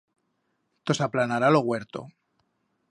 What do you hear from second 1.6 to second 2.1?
huerto.